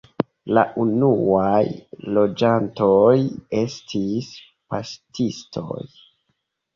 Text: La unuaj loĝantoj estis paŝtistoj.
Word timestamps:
La 0.57 0.61
unuaj 0.83 1.59
loĝantoj 2.17 3.17
estis 3.59 4.31
paŝtistoj. 4.73 5.79